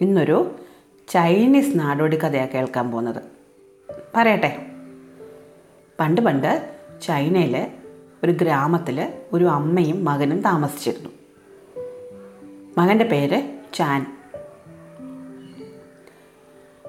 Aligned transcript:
ഇന്നൊരു 0.00 0.54
ചൈനീസ് 1.08 1.78
നാടോടി 1.78 2.16
കഥയാണ് 2.16 2.50
കേൾക്കാൻ 2.50 2.90
പോകുന്നത്. 2.90 3.22
പറയട്ടെ. 4.16 4.66
പണ്ട് 6.00 6.20
പണ്ട് 6.20 6.74
ചൈനയിൽ 7.02 7.66
ഒരു 8.24 8.32
ഗ്രാമത്തിൽ 8.32 9.12
ഒരു 9.32 9.44
അമ്മയും 9.44 10.04
മകനും 10.04 10.40
താമസിച്ചിരുന്നു. 10.40 11.10
മകന്റെ 12.78 13.04
പേര് 13.04 13.42
ചാൻ. 13.74 14.16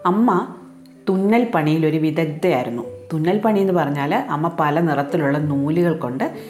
അമ്മ 0.06 0.56
തുന്നൽ 1.10 1.48
പണിയിൽ 1.56 1.86
ഒരു 1.86 1.98
വിദഗ്ധയായിരുന്നു. 1.98 2.84
തുന്നൽ 3.14 3.38
പണി 3.38 3.60
എന്ന് 3.60 3.74
പറഞ്ഞാൽ 3.74 4.16
അമ്മ 4.16 4.58
പല 4.60 4.80
നിറത്തിലുള്ള 4.80 5.38
നൂലുകൾ 5.38 6.00
കൊണ്ട് 6.00 6.44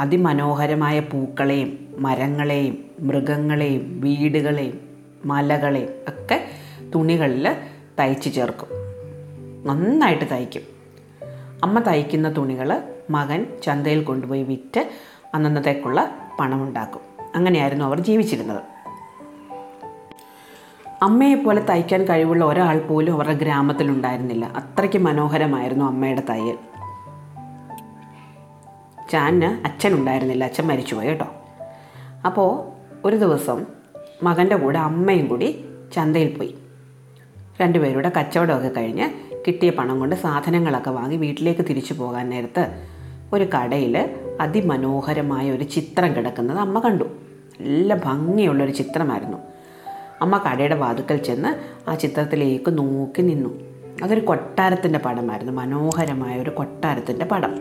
അതിമനോഹരമായ 0.00 1.00
പൂക്കളെയും 1.00 1.94
മരങ്ങളെയും 1.98 2.84
മൃഗങ്ങളെയും 3.00 4.00
വീടുകളെയും 4.00 4.87
മലകളെയും 5.24 5.88
ഒക്കെ 6.08 6.48
തുണികളിൽ 6.94 7.56
തയ്ച്ച് 8.00 8.34
ചേർക്കും. 8.34 8.68
നന്നായിട്ട് 9.66 10.24
തയ്ക്കും. 10.32 10.62
അമ്മ 11.62 11.78
തയ്ക്കുന്ന 11.78 12.36
തുണികൾ 12.36 12.82
മകൻ 13.10 13.46
ചന്തയിൽ 13.62 14.02
കൊണ്ടുപോയി 14.02 14.42
വിറ്റ് 14.42 14.88
അന്നന്നത്തേക്കുള്ള 15.34 16.10
പണമുണ്ടാക്കും. 16.40 17.00
അങ്ങനെയായിരുന്നു 17.34 17.84
അവർ 17.84 18.00
ജീവിച്ചിരുന്നത്. 18.00 18.62
അമ്മയെപ്പോലെ 21.02 21.60
തയ്ക്കാൻ 21.60 22.04
കഴിവുള്ള 22.04 22.44
ഒരാൾ 22.44 22.80
പോലും 22.80 23.12
അവരുടെ 23.12 23.34
ഗ്രാമത്തിലുണ്ടായിരുന്നില്ല 23.34 24.44
അത്രയ്ക്ക് 24.44 24.98
മനോഹരമായിരുന്നു 24.98 25.84
അമ്മയുടെ 25.84 26.22
തയ്യൽ. 26.30 26.58
ചാന് 29.10 29.66
അച്ഛനുണ്ടായിരുന്നില്ല 29.66 30.44
അച്ഛൻ 30.44 30.66
മരിച്ചുപോയി 30.66 31.06
കേട്ടോ. 31.06 31.26
അപ്പോൾ 32.26 32.72
ഒരു 33.04 33.16
ദിവസം 33.16 33.77
മകന്റെ 34.22 34.56
കൂടെ 34.56 34.78
അമ്മയും 34.78 35.26
കൂടി 35.26 35.64
ചന്തയിൽ 35.92 36.36
പോയി. 36.36 36.54
രണ്ടുപേരുടെ 37.60 38.12
കച്ചവടമൊക്കെ 38.18 38.68
കഴിഞ്ഞ് 38.68 39.10
കിട്ടിയ 39.46 39.70
പണം 39.70 40.00
കൊണ്ട് 40.00 40.16
സാധനങ്ങളൊക്കെ 40.16 40.90
വാങ്ങി 40.90 41.16
വീട്ടിലേക്ക് 41.16 41.60
തിരിച്ചു 41.60 41.94
പോകാൻ 41.94 42.28
നേരത്ത് 42.28 42.84
ഒരു 43.32 43.44
കടയിൽ 43.44 44.16
അതിമനോഹരമായ 44.40 45.50
ഒരു 45.50 45.64
ചിത്രം 45.64 46.16
കിടക്കുന്നത് 46.16 46.58
അമ്മ 46.58 46.78
കണ്ടു. 46.78 47.04
നല്ല 47.60 47.94
ഭംഗിയുള്ളൊരു 47.94 48.70
ചിത്രമായിരുന്നു. 48.70 49.38
അമ്മ 50.20 50.38
കടയുടെ 50.38 50.74
വാതുക്കൽ 50.74 51.16
ചെന്ന് 51.16 51.54
ആ 51.90 51.94
ചിത്രത്തിലേക്ക് 51.94 52.78
നോക്കി 52.78 53.22
നിന്നു. 53.22 53.60
അതൊരു 54.02 54.20
കൊട്ടാരത്തിന്റെ 54.20 54.98
പടമായിരുന്നു. 54.98 55.52
മനോഹരമായ 55.52 56.42
ഒരു 56.42 56.50
കൊട്ടാരത്തിന്റെ 56.50 57.24
പടം. 57.24 57.54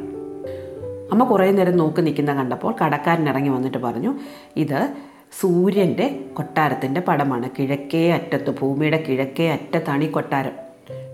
അമ്മ 1.11 1.23
കുറേ 1.23 1.51
നേരം 1.51 1.77
നോക്കി 1.77 2.01
നിൽക്കുന്ന 2.01 2.33
കണ്ടപ്പോൾ 2.33 2.75
കടക്കാരൻ 2.85 3.29
ഇറങ്ങി 3.29 3.49
വന്നിട്ട് 3.49 3.77
പറഞ്ഞു 3.77 4.13
ഇത് 4.55 4.93
സൂര്യന്റെ 5.39 6.25
കൊട്ടാരത്തിന്റെ 6.33 7.01
പടമാണ്. 7.01 7.49
കിഴക്കേ 7.59 8.11
അറ്റത്ത് 8.11 8.59
ഭൂമിയുടെ 8.59 9.05
കിഴക്കേ 9.09 9.51
അറ്റത്താണ് 9.51 10.03
ഈ 10.03 10.11
കൊട്ടാരം. 10.11 10.51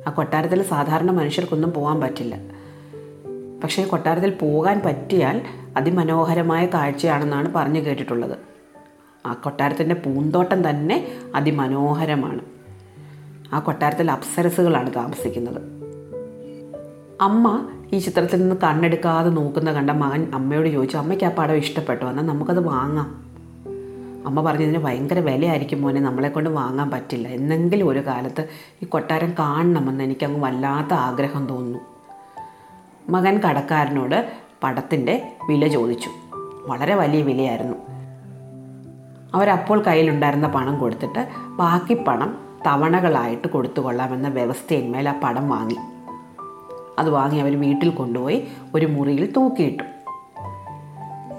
ആ 0.07 0.11
കൊട്ടാരത്തിൽ 0.11 0.63
സാധാരണ 0.63 1.11
മനുഷ്യർക്കൊന്നും 1.11 1.73
പോകാൻ 1.73 1.99
പറ്റില്ല. 1.99 2.37
പക്ഷേ 3.63 3.83
കൊട്ടാരത്തിൽ 3.83 4.29
പോകാൻ 4.29 4.81
പറ്റിയാൽ 4.85 5.41
അതിമനോഹരമായ 5.77 6.65
കാഴ്ചയാണെന്നാണ് 6.65 7.53
പറഞ്ഞു 7.53 7.79
കേട്ടിട്ടുള്ളത്. 7.79 8.37
ആ 9.25 9.33
കൊട്ടാരത്തിന്റെ 9.33 9.95
പൂന്തോട്ടം 9.95 10.69
തന്നെ 10.69 11.07
അതിമനോഹരമാണ്. 11.35 12.39
ആ 13.53 13.59
കൊട്ടാരത്തിൽ 13.59 14.11
അപ്സരസുകളാണ് 14.11 14.95
താമസിക്കുന്നത്. 14.95 15.61
അമ്മ 17.21 17.69
ഈ 17.93 17.99
ചിത്രത്തിൽ 17.99 18.41
നിന്ന് 18.41 18.55
കണ്ണെടുക്കാതെ 18.55 19.29
നോക്കുന്ന 19.29 19.71
കണ്ട 19.71 19.91
മകൻ 19.91 20.31
അമ്മയോട് 20.33 20.69
ചോദിച്ചു 20.69 20.97
അമ്മയ്ക്ക് 20.97 21.25
ആ 21.25 21.29
പടം 21.29 21.55
ഇഷ്ടപ്പെട്ടോ? 21.55 22.09
എന്നാൽ 22.09 22.23
നമുക്കത് 22.23 22.59
വാങ്ങാം. 22.59 23.32
അമ്മ 24.25 24.41
പറഞ്ഞതിന് 24.41 24.77
ഭയങ്കര 24.77 25.19
വിലയായിരിക്കും 25.19 25.81
മോനെ 25.81 26.01
നമ്മളെ 26.01 26.29
കൊണ്ട് 26.29 26.49
വാങ്ങാൻ 26.49 26.89
പറ്റില്ല. 26.89 27.27
എന്നെങ്കിലും 27.27 27.89
ഒരു 27.89 27.99
കാലത്ത് 27.99 28.47
ഈ 28.83 28.85
കൊട്ടാരം 28.85 29.33
കാണണമെന്ന് 29.39 30.03
എനിക്കങ്ങ് 30.03 30.43
വല്ലാത്ത 30.43 30.93
ആഗ്രഹം 30.93 31.47
തോന്നുന്നു. 31.47 31.79
മകൻ 33.09 33.39
കടക്കാരനോട് 33.39 34.31
പടത്തിന്റെ 34.63 35.31
വില 35.49 35.67
ചോദിച്ചു. 35.67 36.09
വളരെ 36.67 36.95
വലിയ 36.95 37.21
വിലയായിരുന്നു. 37.21 37.75
അവരപ്പോൾ 39.33 39.83
കയ്യിലുണ്ടായിരുന്ന 39.83 40.47
പണം 40.47 40.79
കൊടുത്തിട്ട് 40.79 41.27
ബാക്കി 41.47 41.93
പണം 41.93 42.37
തവണകളായിട്ട് 42.67 43.47
കൊടുത്തു 43.47 43.81
കൊള്ളാമെന്ന 43.81 44.27
വ്യവസ്ഥയിന്മേൽ 44.27 45.09
ആ 45.09 45.19
പടം 45.23 45.49
വാങ്ങി. 45.49 45.77
അത് 46.99 47.09
വാങ്ങി 47.09 47.39
അവർ 47.39 47.59
വീട്ടിൽ 47.59 47.89
കൊണ്ടുപോയി 47.89 48.47
ഒരു 48.75 48.85
മുറിയിൽ 48.85 49.33
തൂക്കിയിട്ടു. 49.37 49.83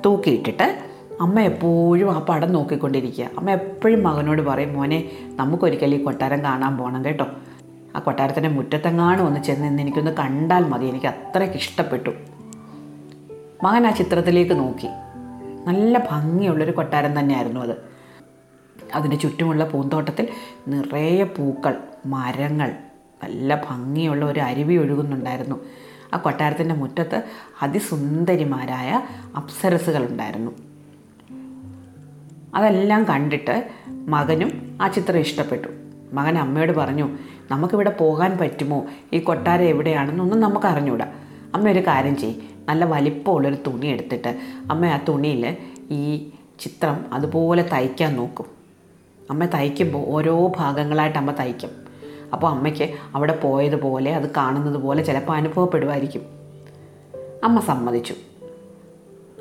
തൂക്കിയിട്ടിട്ട് 0.04 0.93
അമ്മ 1.20 1.40
എപ്പോഴും 1.40 2.12
ആ 2.12 2.18
പടം 2.18 2.52
നോക്കിക്കൊണ്ടിരിക്കുക. 2.52 3.24
അമ്മ 3.38 3.50
എപ്പോഴും 3.50 4.04
മകനോട് 4.04 4.42
പറയും 4.42 4.74
മോനെ 4.74 5.10
നമുക്കൊരിക്കലും 5.36 5.96
ഈ 5.96 6.04
കൊട്ടാരം 6.04 6.44
കാണാൻ 6.44 6.76
പോകണം 6.76 7.04
കേട്ടോ. 7.04 7.26
ആ 7.96 7.98
കൊട്ടാരത്തിന്റെ 7.98 8.48
മുറ്റത്തെങ്ങാനും 8.48 9.26
ഒന്ന് 9.26 9.40
ചെന്ന് 9.40 9.68
നിന്ന് 9.68 9.82
എനിക്കൊന്ന് 9.82 10.10
കണ്ടാൽ 10.10 10.64
മതി. 10.64 10.86
എനിക്ക് 10.86 11.06
അത്രയ്ക്ക് 11.06 11.56
ഇഷ്ടപ്പെട്ടു. 11.56 12.10
മകൻ 13.62 13.86
ആ 13.86 13.90
ചിത്രത്തിലേക്ക് 13.90 14.52
നോക്കി. 14.52 14.86
നല്ല 15.66 16.08
ഭംഗിയുള്ളൊരു 16.10 16.70
കൊട്ടാരം 16.70 17.18
തന്നെയായിരുന്നു 17.18 17.60
അത്. 17.60 17.76
അതിന്റെ 18.94 19.16
ചുറ്റുമുള്ള 19.16 19.64
പൂന്തോട്ടത്തിൽ 19.64 20.28
നിറയെ 20.68 21.24
പൂക്കൾ 21.24 21.76
മരങ്ങൾ 22.06 22.74
നല്ല 23.24 23.62
ഭംഗിയുള്ള 23.70 24.24
ഒരു 24.24 24.40
അരുവി 24.40 24.74
ഒഴുകുന്നുണ്ടായിരുന്നു. 24.74 25.56
ആ 26.14 26.16
കൊട്ടാരത്തിന്റെ 26.16 26.74
മുറ്റത്ത് 26.74 27.22
അതിസുന്ദരിമാരായ 27.62 29.02
അപ്സരസുകളുണ്ടായിരുന്നു 29.36 30.73
അതെല്ലാം 32.54 33.04
കണ്ടിട്ട് 33.04 33.68
മകനും 33.88 34.78
ആ 34.82 34.88
ചിത്രം 34.88 35.18
ഇഷ്ടപ്പെട്ടു. 35.18 35.68
മകൻ 36.12 36.38
അമ്മയോട് 36.38 36.72
പറഞ്ഞു 36.72 37.08
നമുക്കിവിടെ 37.50 37.90
പോകാൻ 37.90 38.38
പറ്റുമോ? 38.38 38.86
ഈ 39.12 39.18
കൊട്ടാരം 39.18 39.64
എവിടെയാണെന്നൊന്നും 39.64 40.40
നമുക്ക് 40.40 40.66
അറിഞ്ഞൂടാ 40.66 41.06
അമ്മ 41.54 41.70
ഒരു 41.70 41.78
കാര്യം 41.78 42.16
ചെയ്യും. 42.16 42.42
നല്ല 42.68 42.84
വലിപ്പമുള്ളൊരു 42.84 43.56
തുണി 43.66 43.86
എടുത്തിട്ട് 43.86 44.28
അമ്മ 44.70 44.86
ആ 44.86 45.04
തുണിയിൽ 45.08 45.56
ഈ 45.90 46.30
ചിത്രം 46.60 47.04
അതുപോലെ 47.12 47.68
തയ്ക്കാൻ 47.72 48.16
നോക്കും. 48.16 48.46
അമ്മ 49.30 49.44
തയ്ക്കുമ്പോൾ 49.44 50.04
ഓരോ 50.06 50.52
ഭാഗങ്ങളായിട്ട് 50.56 51.18
അമ്മ 51.18 51.30
തയ്ക്കും. 51.30 51.70
അപ്പോൾ 52.32 52.48
അമ്മയ്ക്ക് 52.48 52.90
അവിടെ 53.14 53.36
പോയതുപോലെ 53.36 54.14
അത് 54.14 54.30
കാണുന്നത് 54.36 54.76
പോലെ 54.76 55.02
ചിലപ്പോൾ 55.02 55.32
അനുഭവപ്പെടുമായിരിക്കും. 55.32 56.22
അമ്മ 57.44 57.60
സമ്മതിച്ചു. 57.60 58.14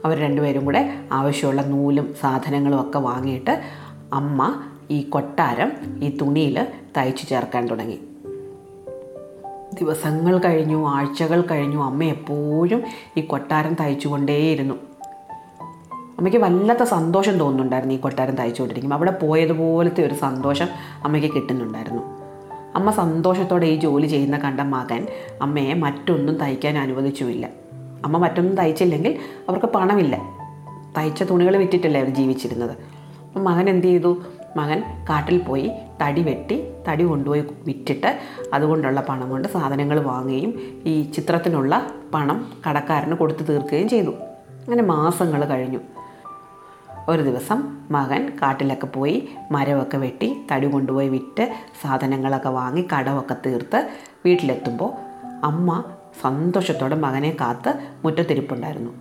അവർ 0.06 0.20
രണ്ടുപേരും 0.20 0.66
കൂടെ 0.66 0.96
ആവശ്യമുള്ള 1.12 1.62
നൂലും 1.62 2.14
സാധനങ്ങളും 2.22 2.82
ഒക്കെ 2.82 3.00
വാങ്ങിയിട്ട് 3.00 3.62
അമ്മ 4.14 4.62
ഈ 4.92 5.02
കൊട്ടാരം 5.02 5.72
ഈ 6.04 6.18
തുണിയിൽ 6.18 6.68
തയ്ച്ചു 6.98 7.26
ചേർക്കാൻ 7.26 7.68
തുടങ്ങി. 7.68 8.00
ദിവസങ്ങൾ 9.82 10.38
കഴിഞ്ഞു 10.38 10.88
ആഴ്ചകൾ 10.88 11.42
കഴിഞ്ഞു 11.42 11.84
അമ്മ 11.84 12.04
എപ്പോഴും 12.04 12.84
ഈ 13.18 13.22
കൊട്ടാരം 13.22 13.74
തയ്ച്ചുകൊണ്ടേയിരുന്നു. 13.74 14.76
അമ്മയ്ക്ക് 15.92 16.38
വല്ലാത്ത 16.38 16.84
സന്തോഷം 16.84 17.38
തോന്നുന്നുണ്ടായിരുന്നു 17.40 17.96
ഈ 17.96 17.98
കൊട്ടാരം 17.98 18.36
തയ്ച്ചുകൊണ്ടിരിക്കുമ്പോൾ. 18.36 18.96
അവിടെ 18.96 19.12
പോയതുപോലത്തെ 19.12 20.06
ഒരു 20.06 20.14
സന്തോഷം 20.14 20.68
അമ്മയ്ക്ക് 21.04 21.36
കിട്ടുന്നുണ്ടായിരുന്നു. 21.36 22.02
അമ്മ 22.76 22.92
സന്തോഷത്തോടെ 22.92 23.66
ഈ 23.66 23.76
ജോലി 23.76 24.08
ചെയ്യുന്ന 24.08 24.38
കണ്ട 24.38 24.62
മകൻ 24.62 25.08
അമ്മയെ 25.42 25.74
മറ്റൊന്നും 25.74 26.36
തയ്ക്കാൻ 26.36 26.78
അനുവദിച്ചുമില്ല. 26.78 27.63
അമ്മ 28.06 28.18
മറ്റൊന്നും 28.18 28.58
തയ്ച്ചില്ലെങ്കിൽ 28.58 29.20
അവർക്ക് 29.50 29.66
പണമില്ല. 29.66 30.22
തയ്ച്ച 30.98 31.24
തുണികൾ 31.24 31.58
വിറ്റിട്ടല്ലേ 31.58 32.02
അവർ 32.02 32.10
ജീവിച്ചിരുന്നത്. 32.10 32.72
അപ്പം 32.72 33.44
മകൻ 33.44 33.70
എന്ത് 33.70 33.88
ചെയ്തു? 33.88 34.24
മകൻ 34.58 34.84
കാട്ടിൽ 35.10 35.38
പോയി 35.38 35.72
തടി 36.02 36.22
വെട്ടി 36.22 36.64
തടി 36.88 37.04
കൊണ്ടുപോയി 37.04 37.44
വിറ്റിട്ട് 37.66 38.20
അതുകൊണ്ടുള്ള 38.54 39.02
പണം 39.02 39.30
കൊണ്ട് 39.30 39.48
സാധനങ്ങൾ 39.48 40.00
വാങ്ങുകയും 40.00 40.82
ഈ 40.86 41.12
ചിത്രത്തിനുള്ള 41.12 41.88
പണം 42.14 42.54
കടക്കാരന് 42.70 43.14
കൊടുത്തു 43.14 43.44
തീർക്കുകയും 43.44 43.90
ചെയ്തു. 43.90 44.10
അങ്ങനെ 44.10 44.84
മാസങ്ങൾ 44.84 45.46
കഴിഞ്ഞു. 45.46 45.80
ഒരു 47.10 47.22
ദിവസം 47.22 47.78
മകൻ 47.92 48.32
കാട്ടിലൊക്കെ 48.42 48.86
പോയി 48.86 49.30
മരമൊക്കെ 49.52 49.98
വെട്ടി 49.98 50.38
തടി 50.52 50.68
കൊണ്ടുപോയി 50.68 51.10
വിറ്റ് 51.10 51.54
സാധനങ്ങളൊക്കെ 51.82 52.50
വാങ്ങി 52.50 52.88
കടമൊക്കെ 52.94 53.36
തീർത്ത് 53.46 53.90
വീട്ടിലെത്തുമ്പോൾ 54.26 54.94
അമ്മ 55.46 55.84
സന്തോഷത്തോടെ 56.22 56.96
മകനെ 56.96 57.38
കാത്ത് 57.42 57.88
മുറ്റത്തിരിപ്പുണ്ടായിരുന്നു. 58.04 58.92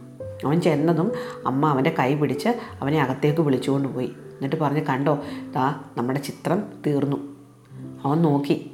അവൻ 0.46 0.60
ചെന്നതും 0.60 1.12
അമ്മ 1.46 1.66
അവന്റെ 1.66 1.94
കൈ 1.98 2.14
പിടിച്ച് 2.14 2.48
അവനെ 2.80 3.02
അകത്തേക്ക് 3.02 3.40
വിളിച്ചുകൊണ്ട് 3.40 3.88
പോയി. 3.88 4.06
എന്നിട്ട് 4.06 4.56
പറഞ്ഞ് 4.56 4.80
കണ്ടോ 4.80 5.18
ദാ 5.54 5.74
നമ്മുടെ 5.96 6.18
ചിത്രം 6.18 6.62
തീർന്നു. 6.86 7.16
അവൻ 8.04 8.22
നോക്കി. 8.22 8.68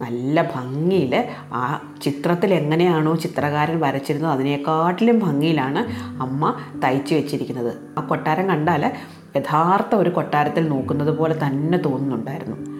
നല്ല 0.00 0.52
ഭംഗിയിൽ 0.54 1.24
ആ 1.34 1.92
ചിത്രത്തിൽ 2.02 2.54
എങ്ങനെയാണോ 2.54 3.14
ചിത്രകാരൻ 3.14 3.80
വരച്ചിരുന്നത് 3.80 4.32
അതിനേക്കാട്ടിലും 4.32 5.18
ഭംഗിയിലാണ് 5.18 5.78
അമ്മ 6.22 6.54
തയ്ച്ചു 6.84 7.14
വെച്ചിരിക്കുന്നത്. 7.14 7.74
ആ 7.98 8.06
കൊട്ടാരം 8.06 8.48
കണ്ടാൽ 8.48 8.92
യഥാർത്ഥ 9.36 9.94
ഒരു 9.94 10.10
കൊട്ടാരത്തിൽ 10.10 10.68
നോക്കുന്നത് 10.68 11.18
പോലെ 11.18 11.46
തന്നെ 11.46 11.78
തോന്നുന്നുണ്ടായിരുന്നു. 11.78 12.75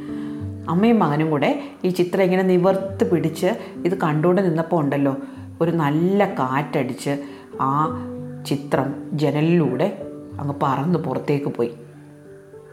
അമ്മയും 0.68 0.98
മകനും 0.98 1.30
കൂടെ 1.30 1.70
ഈ 1.84 1.88
ചിത്രം 1.88 2.22
ഇങ്ങനെ 2.22 2.42
നിവർത്ത് 2.42 3.10
പിടിച്ച് 3.10 3.46
ഇത് 3.84 3.98
കണ്ടുകൊണ്ട് 3.98 4.42
നിന്നപ്പോൾ 4.42 4.80
ഉണ്ടല്ലോ 4.80 5.16
ഒരു 5.60 5.70
നല്ല 5.70 6.34
കാറ്റടിച്ച് 6.34 7.24
ആ 7.60 8.04
ചിത്രം 8.46 8.94
ജനലിലൂടെ 9.12 10.02
അങ്ങ് 10.40 10.54
പറന്ന് 10.62 10.98
പുറത്തേക്ക് 10.98 11.46
പോയി. 11.46 11.70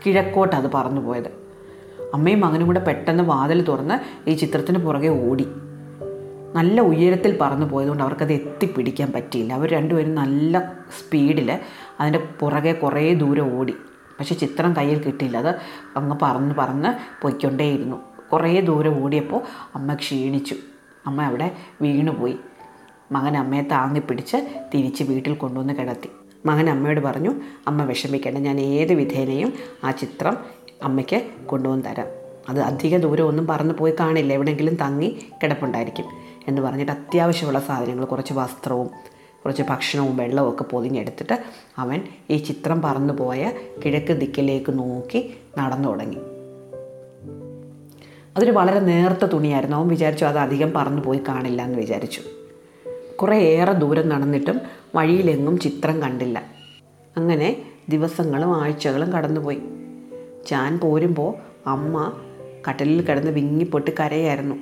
കിഴക്കോട്ട് 0.05 0.55
അത് 0.55 0.71
പറന്നു 0.73 1.01
പോയത്. 1.01 1.27
അമ്മയും 2.13 2.41
മകനും 2.41 2.67
കൂടെ 2.67 2.79
പെട്ടെന്ന് 2.79 3.23
വാതിൽ 3.23 3.61
തുറന്ന് 3.61 4.29
ഈ 4.29 4.33
ചിത്രത്തിന് 4.33 4.77
പുറകെ 4.77 5.07
ഓടി. 5.07 5.47
നല്ല 6.55 6.81
ഉയരത്തിൽ 6.81 7.37
പറന്നു 7.41 7.65
പോയതുകൊണ്ട് 7.65 8.03
അവർക്കത് 8.03 8.33
എത്തിപ്പിടിക്കാൻ 8.33 9.11
പറ്റിയില്ല. 9.11 9.53
അവർ 9.53 9.69
രണ്ടുപേരും 9.69 10.15
നല്ല 10.15 10.73
സ്പീഡിൽ 10.99 11.59
അതിന്റെ 11.99 12.23
പുറകെ 12.39 12.71
കുറേ 12.71 13.13
ദൂരം 13.13 13.59
ഓടി. 13.59 13.75
പക്ഷേ 14.19 14.35
ചിത്രം 14.35 14.75
കയ്യിൽ 14.75 15.03
കിട്ടിയില്ല. 15.03 15.37
അത് 15.37 15.55
അങ്ങ് 15.97 16.17
പറന്ന് 16.21 16.55
പറന്ന് 16.55 17.21
പോയിക്കൊണ്ടേയിരുന്നു. 17.21 18.01
കുറേ 18.33 18.61
ദൂരെ 18.61 19.03
ഓടിയപ്പോൾ 19.03 19.41
അമ്മ 19.75 19.93
ക്ഷീണിച്ചു. 19.93 20.55
അമ്മ 21.05 21.21
അവിടെ 21.21 21.51
വീണുപോയി. 21.81 22.37
മകൻ 23.11 23.37
അമ്മയെ 23.37 23.61
താങ്ങി 23.61 23.99
പിടിച്ച് 23.99 24.37
തിരിച്ച് 24.73 25.03
വീട്ടിൽ 25.03 25.33
കൊണ്ടുവന്ന് 25.33 25.73
കിടത്തി. 25.73 26.09
മകൻ 26.45 26.69
അമ്മയോട് 26.69 26.99
പറഞ്ഞു 26.99 27.35
അമ്മ 27.67 27.83
വിഷമിക്കേണ്ട 27.83 28.37
ഞാൻ 28.37 28.59
ഏത് 28.59 28.93
വിധേനയും 28.93 29.53
ആ 29.83 29.91
ചിത്രം 29.91 30.37
അമ്മയ്ക്ക് 30.83 31.45
കൊണ്ടുവന്ന് 31.45 31.85
തരാം. 31.85 32.07
അത് 32.49 32.59
അധിക 32.59 32.97
ദൂരം 32.97 33.27
ഒന്നും 33.27 33.47
പറന്ന് 33.47 33.73
പോയി 33.73 33.93
കാണില്ല. 33.99 34.33
എവിടെയെങ്കിലും 34.33 34.75
തങ്ങി 34.75 35.25
കിടപ്പുണ്ടായിരിക്കും 35.43 36.05
എന്ന് 36.47 36.61
പറഞ്ഞിട്ട് 36.61 36.91
അത്യാവശ്യമുള്ള 36.91 37.59
സാധനങ്ങൾ 37.59 38.05
കുറച്ച് 38.05 38.33
വസ്ത്രവും 38.33 38.89
കുറച്ച് 39.45 39.63
ഭക്ഷണവും 39.63 40.17
വെള്ളവും 40.17 40.49
ഒക്കെ 40.49 40.63
പൊതിഞ്ഞെടുത്തിട്ട് 40.63 41.43
അവൻ 41.77 42.01
ഈ 42.29 42.37
ചിത്രം 42.37 42.81
പറന്നു 42.81 43.13
പോയ 43.13 43.51
കിഴക്ക് 43.85 44.13
ദിക്കിലേക്ക് 44.13 44.79
നോക്കി 44.79 45.33
നടന്നു 45.57 45.89
തുടങ്ങി. 45.89 46.17
അതൊരു 48.37 48.51
വളരെ 48.51 48.79
നേർത്ത 48.79 49.25
തുണിയായിരുന്നു. 49.25 49.77
അവൻ 49.77 49.87
വിചാരിച്ചു 49.87 50.25
അത് 50.25 50.37
അധികം 50.37 50.73
പറന്നു 50.75 51.01
പോയി 51.01 51.21
കാണില്ല 51.27 51.61
എന്ന് 51.61 51.79
വിചാരിച്ചു. 51.79 52.21
കുറേ 53.21 53.37
ഏറെ 53.37 53.71
ദൂരം 53.71 54.09
നടന്നിട്ടും 54.09 54.61
വഴിയിലെങ്ങും 54.95 55.59
ചിത്രം 55.59 56.01
കണ്ടില്ല. 56.01 56.43
അങ്ങനെ 57.17 57.61
ദിവസങ്ങളും 57.89 58.55
ആഴ്ചകളും 58.55 59.13
കടന്നുപോയി. 59.13 59.59
ചാൻ 60.47 60.79
പോരുമ്പോൾ 60.79 61.33
അമ്മ 61.67 62.13
കട്ടലിൽ 62.69 63.01
കിടന്ന് 63.01 63.31
വിങ്ങിപ്പൊട്ട് 63.31 63.91
കരയായിരുന്നു. 63.99 64.55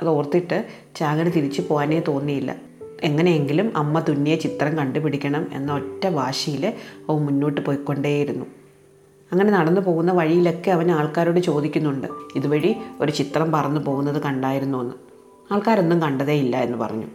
അത് 0.00 0.08
ഓർത്തിട്ട് 0.08 0.64
ചാകന് 0.96 1.32
തിരിച്ചു 1.36 1.62
പോകാനേ 1.62 2.00
തോന്നിയില്ല. 2.08 2.67
എങ്ങനെയെങ്കിലും 3.02 3.76
അമ്മ 3.76 4.00
തുന്നിയ 4.00 4.36
ചിത്രം 4.36 4.76
കണ്ടുപിടിക്കണം 4.76 5.46
എന്ന 5.52 5.72
ഒറ്റ 5.72 6.06
വാശിയിൽ 6.06 6.66
അവൻ 7.10 7.24
മുന്നോട്ട് 7.24 7.60
പോയിക്കൊണ്ടേയിരുന്നു. 7.60 8.46
അങ്ങനെ 9.32 9.50
നടന്നു 9.50 9.80
പോകുന്ന 9.80 10.12
വഴിയിലൊക്കെ 10.12 10.70
അവൻ 10.70 10.90
ആൾക്കാരോട് 10.90 11.40
ചോദിക്കുന്നുണ്ട് 11.40 12.08
ഇതുവഴി 12.36 12.76
ഒരു 13.00 13.12
ചിത്രം 13.12 13.52
പറന്നു 13.52 13.80
പോകുന്നത് 13.80 14.22
കണ്ടായിരുന്നു 14.22 14.78
എന്ന്? 14.78 14.94
ആൾക്കാരൊന്നും 15.52 16.02
കണ്ടതേ 16.02 16.32
ഇല്ല 16.32 16.56
എന്ന് 16.56 16.78
പറഞ്ഞു. 16.78 17.06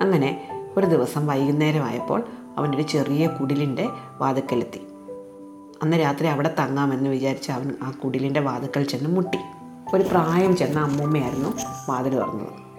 അങ്ങനെ 0.00 0.48
ഒരു 0.76 0.86
ദിവസം 0.86 1.26
വൈകുന്നേരമായപ്പോൾ 1.26 2.22
അവനൊരു 2.56 2.82
ചെറിയ 2.82 3.26
കുടിലിന്റെ 3.26 3.88
വാതുക്കലെത്തി. 4.18 4.80
അന്ന് 5.82 6.00
രാത്രി 6.00 6.26
അവിടെ 6.26 6.54
തങ്ങാമെന്ന് 6.58 7.10
വിചാരിച്ച് 7.10 7.52
അവൻ 7.52 7.72
ആ 7.82 7.90
കുടിലിന്റെ 7.90 8.40
വാതുക്കൽ 8.40 8.84
ചെന്ന് 8.84 9.10
മുട്ടി. 9.10 9.38
ഒരു 9.94 10.02
പ്രായം 10.02 10.56
ചെന്ന 10.56 10.80
അമ്മൂമ്മയായിരുന്നു 10.80 11.48
വാതിൽ 11.90 12.14
തുറന്നത്. 12.14 12.73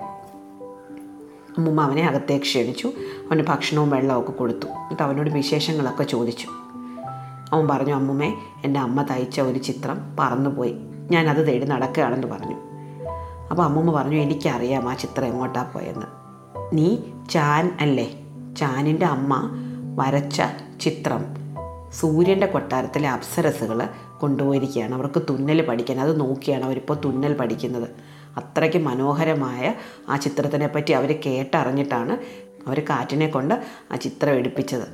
അമ്മൂമ്മ 1.58 1.82
അവനെ 1.82 2.08
അകത്തേക്ക് 2.08 2.46
ക്ഷണിച്ചു. 2.46 2.88
അവന് 2.98 3.44
ഭക്ഷണവും 3.50 3.90
വെള്ളവും 3.90 4.20
ഒക്കെ 4.20 4.32
കൊടുത്തു. 4.32 4.66
എന്നിട്ട് 4.66 5.04
അവനോട് 5.04 5.30
വിശേഷങ്ങളൊക്കെ 5.30 6.04
ചോദിച്ചു. 6.04 6.48
അവൻ 7.54 7.68
പറഞ്ഞു 7.68 7.94
അമ്മുമ്മേ 7.94 8.34
എന്റെ 8.66 8.80
അമ്മ 8.80 9.02
തയ്ച്ച 9.02 9.42
ഒരു 9.42 9.60
ചിത്രം 9.60 10.16
പറന്നുപോയി. 10.20 10.76
ഞാനത് 11.12 11.48
തേടി 11.48 11.66
നടക്കുകയാണെന്ന് 11.66 12.28
പറഞ്ഞു. 12.28 12.56
അപ്പോൾ 13.52 13.64
അമ്മുമ്മ 13.64 13.92
പറഞ്ഞു 13.92 14.18
എനിക്കറിയാം 14.18 14.90
ആ 14.90 14.96
ചിത്രം 14.96 15.26
എങ്ങോട്ടാണ് 15.26 15.74
പോയെന്ന്. 15.74 16.06
നീ 16.74 16.98
ചാൻ 17.30 17.78
അല്ലേ? 17.80 18.20
ചാനിന്റെ 18.58 19.06
അമ്മ 19.06 19.52
വരച്ച 19.96 20.42
ചിത്രം 20.82 21.26
സൂര്യന്റെ 22.00 22.48
കൊട്ടാരത്തിലെ 22.48 23.10
അപ്സരസുകൾ 23.10 23.88
കൊണ്ടുപോയിരിക്കുകയാണ്. 24.26 24.96
അവർക്ക് 24.96 25.22
തുന്നൽ 25.30 25.62
പഠിക്കാൻ 25.62 26.00
അത് 26.00 26.20
നോക്കിയാണ് 26.20 26.64
അവരിപ്പോൾ 26.64 26.98
തുന്നൽ 27.06 27.34
പഠിക്കുന്നത്. 27.34 27.90
അത്രയ്ക്ക് 28.38 28.78
മനോഹരമായ 28.78 29.74
ആ 30.10 30.18
ചിത്രത്തിനെ 30.18 30.68
പറ്റി 30.68 30.92
അവർ 30.92 31.20
കേട്ടറിഞ്ഞിട്ടാണ് 31.26 32.18
അവർ 32.68 32.80
കാറ്റിനെ 32.80 33.28
കൊണ്ട് 33.28 33.64
ആ 33.92 33.96
ചിത്രം 33.96 34.34
എടുപ്പിച്ചത്. 34.34 34.88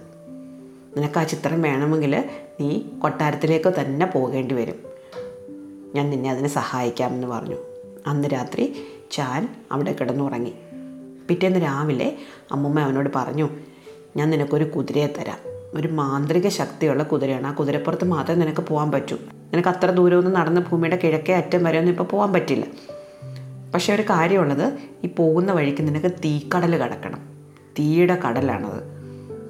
നിനക്ക് 0.97 1.19
ആ 1.19 1.23
ചിത്രം 1.23 1.61
വേണമെങ്കിൽ 1.61 2.23
നീ 2.59 2.81
കൊട്ടാരത്തിലേക്ക് 2.99 3.73
തന്നെ 3.79 4.05
പോകേണ്ടി 4.05 4.55
വരും. 4.55 4.75
ഞാൻ 5.95 6.09
നിന്നെ 6.09 6.31
അതിന് 6.31 6.47
സഹായിക്കാമെന്ന് 6.47 7.27
പറഞ്ഞു. 7.27 7.55
അന്ന് 8.07 8.27
രാത്രി 8.27 8.65
ചാൻ 9.11 9.49
അവിടെ 9.71 9.93
കിടന്നുറങ്ങി. 9.93 10.53
പിറ്റേന്ന് 11.29 11.61
രാവിലെ 11.61 12.17
അമ്മുമ്മ 12.51 12.79
അവനോട് 12.79 13.09
പറഞ്ഞു 13.15 13.49
ഞാൻ 14.17 14.29
നിനക്കൊരു 14.29 14.63
കുതിരയെ 14.63 15.07
തരാം. 15.07 15.50
ഒരു 15.73 15.87
മാന്ത്രിക 15.87 16.47
ശക്തിയുള്ള 16.47 17.03
കുതിരയാണ്. 17.03 17.47
ആ 17.47 17.53
കുതിരപ്പുറത്ത് 17.53 18.05
മാത്രമേ 18.05 18.39
നിനക്ക് 18.39 18.61
പോകാൻ 18.61 18.91
പറ്റൂ. 18.91 19.17
നിനക്ക് 19.53 19.69
അത്ര 19.69 19.91
ദൂരമൊന്നും 19.91 20.33
നടന്ന് 20.33 20.61
ഭൂമിയുടെ 20.61 20.99
കിഴക്കേ 21.03 21.33
അറ്റം 21.33 21.63
വരെ 21.63 21.79
ഒന്നും 21.79 21.91
ഇപ്പോൾ 21.91 22.03
പോകാൻ 22.03 22.33
പറ്റില്ല. 22.33 22.65
പക്ഷേ 23.73 23.95
ഒരു 23.95 24.01
കാര്യമുള്ളത് 24.01 24.73
ഈ 25.03 25.09
പോകുന്ന 25.17 25.51
വഴിക്ക് 25.51 25.87
നിനക്ക് 25.87 26.11
തീക്കടൽ 26.11 26.77
കടക്കണം. 26.77 27.29
തീയുടെ 27.79 28.15
കടലാണത്. 28.15 28.83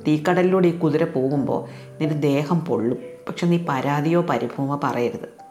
തീക്കടലിലൂടെ 0.08 0.68
ഈ 0.68 0.78
കുതിര 0.78 1.04
പോകുമ്പോൾ 1.04 1.68
നിന്റെ 2.02 2.16
ദേഹം 2.16 2.60
പൊള്ളും. 2.60 2.98
പക്ഷെ 3.30 3.48
നീ 3.48 3.60
പരാതിയോ 3.70 4.22
പരിഭവമോ 4.22 4.80
പറയരുത്. 4.84 5.42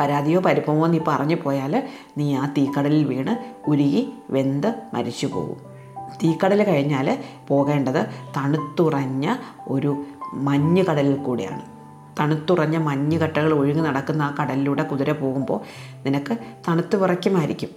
പരാതിയോ 0.00 0.40
പരിഭവമോ 0.40 0.86
നീ 0.86 0.98
പറഞ്ഞു 1.08 1.36
പോയാൽ 1.36 1.88
നീ 2.18 2.34
ആ 2.34 2.54
തീക്കടലിൽ 2.58 3.04
വീണ് 3.04 3.70
ഉരുകി 3.70 4.08
വെന്ത് 4.30 4.74
മരിച്ചു 4.94 5.26
പോകും 5.26 5.77
തീക്കടൽ 6.22 6.62
കഴിഞ്ഞാൽ 6.62 7.18
പോകേണ്ടത് 7.48 8.06
തണുത്തുറഞ്ഞ 8.36 9.34
ഒരു 9.68 10.04
മഞ്ഞ് 10.34 10.84
കടലിൽ 10.84 11.14
കൂടെയാണ്. 11.14 11.78
തണുത്തുറഞ്ഞ 12.20 12.76
മഞ്ഞുകട്ടകൾ 12.76 13.52
ഒഴുകി 13.52 13.80
നടക്കുന്ന 13.80 14.22
ആ 14.22 14.36
കടലിലൂടെ 14.40 14.82
കുതിര 14.82 15.12
പോകുമ്പോൾ 15.12 15.60
നിനക്ക് 16.06 16.38
തണുത്ത് 16.68 16.96
വിറയ്ക്കുമായിരിക്കും. 16.96 17.68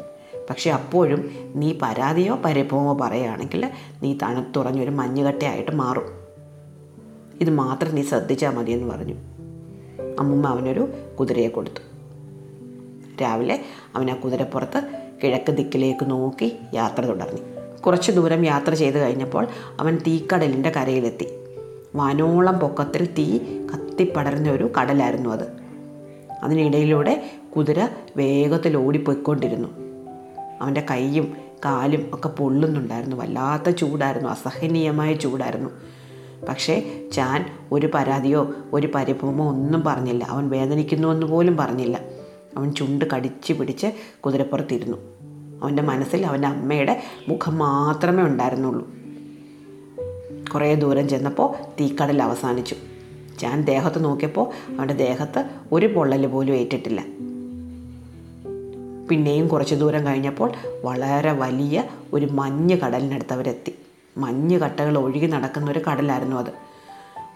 പക്ഷെ 0.49 0.71
അപ്പോഴും 0.71 1.31
നീ 1.55 1.73
പരാതിയോ 1.81 2.35
പരിഭവമോ 2.35 2.97
പറയുകയാണെങ്കിൽ 3.01 3.71
നീ 4.03 4.17
തണുത്തുറഞ്ഞൊരു 4.23 4.89
മഞ്ഞുകട്ടയായിട്ട് 4.89 5.71
മാറും. 5.71 6.21
ഇത് 7.41 7.49
മാത്രം 7.49 7.95
നീ 7.95 8.01
ശ്രദ്ധിച്ചാൽ 8.01 8.55
മതിയെന്ന് 8.55 8.95
പറഞ്ഞു. 8.95 9.15
അമ്മുമ്മ 10.19 10.47
അവനൊരു 10.47 10.93
കുതിരയെ 11.19 11.47
കൊടുത്തു. 11.47 11.81
രാവിലെ 13.21 13.61
അവൻ 13.95 14.11
ആ 14.11 14.15
കുതിരപ്പുറത്ത് 14.15 14.83
കിഴക്ക് 15.23 15.51
ദിക്കിലേക്ക് 15.51 16.11
നോക്കി 16.11 16.55
യാത്ര 16.73 17.01
തുടർന്നു. 17.01 17.50
കുറച്ച് 17.85 18.11
ദൂരം 18.11 18.45
യാത്ര 18.45 18.73
ചെയ്ത് 18.73 18.99
കഴിഞ്ഞപ്പോൾ 18.99 19.47
അവൻ 19.79 19.95
തീക്കടലിന്റെ 19.95 20.69
കരയിലെത്തി. 20.69 21.27
വാനോളം 21.95 22.59
പൊക്കത്തിൽ 22.59 23.05
തീ 23.05 23.37
കത്തിപ്പടർന്ന 23.37 24.51
ഒരു 24.51 24.71
കടലായിരുന്നു 24.81 25.29
അത്. 25.29 25.61
അതിനിടയിലൂടെ 26.43 27.31
കുതിര 27.57 27.87
വേഗത്തിൽ 28.17 28.77
ഓടിപ്പോയിക്കൊണ്ടിരുന്നു. 28.77 29.67
അവന്റെ 30.61 30.85
കൈയും 30.91 31.38
കാലും 31.65 32.09
ഒക്കെ 32.13 32.29
പൊള്ളുന്നുണ്ടായിരുന്നു. 32.29 33.15
വല്ലാത്ത 33.15 33.69
ചൂടായിരുന്നു. 33.69 34.29
അസഹനീയമായ 34.29 35.13
ചൂടായിരുന്നു. 35.13 35.69
പക്ഷേ 36.50 37.03
ചാൻ 37.13 37.45
ഒരു 37.71 37.89
പരാതിയോ 37.93 38.53
ഒരു 38.73 38.91
പരിഭവമോ 38.95 39.50
ഒന്നും 39.50 39.83
പറഞ്ഞില്ല. 39.85 40.23
അവൻ 40.23 40.50
വേദനിക്കുന്നുവെന്ന് 40.50 41.25
പോലും 41.25 41.57
പറഞ്ഞില്ല. 41.57 42.00
അവൻ 42.57 42.73
ചുണ്ട് 42.73 43.05
കടിച്ചു 43.15 43.53
പിടിച്ച് 43.53 43.88
കുതിരപ്പുറത്തിരുന്നു. 44.19 44.97
അവന്റെ 45.63 45.84
മനസ്സിൽ 45.84 46.25
അവന്റെ 46.25 46.48
അമ്മയുടെ 46.48 47.03
മുഖം 47.27 47.58
മാത്രമേ 47.58 48.24
ഉണ്ടായിരുന്നുള്ളൂ. 48.24 48.88
കുറേ 50.53 50.75
ദൂരം 50.75 51.10
ചെന്നപ്പോൾ 51.10 51.56
തീക്കടൽ 51.80 52.24
അവസാനിച്ചു. 52.24 52.75
ഞാൻ 53.44 53.62
ദേഹത്ത് 53.62 54.03
നോക്കിയപ്പോൾ 54.03 54.75
അവന്റെ 54.80 54.94
ദേഹത്ത് 54.94 55.50
ഒരു 55.72 55.86
പൊള്ളൽ 55.86 56.27
പോലും 56.27 56.53
ഏറ്റിട്ടില്ല. 56.53 57.01
പിന്നെയും 59.10 59.48
കുറച്ച് 59.48 59.75
ദൂരം 59.75 60.06
കഴിഞ്ഞപ്പോൾ 60.06 60.51
വളരെ 60.84 61.32
വലിയ 61.32 61.84
ഒരു 62.13 62.25
മഞ്ഞ് 62.25 62.77
കടലിനടുത്ത് 62.77 63.34
അവരെത്തി 63.34 63.74
മഞ്ഞ് 64.18 64.60
കട്ടകൾ 64.60 64.98
ഒഴുകി 64.98 65.25
നടക്കുന്ന 65.25 65.72
ഒരു 65.72 65.80
കടലായിരുന്നു 65.91 66.36
അത്. 66.36 66.72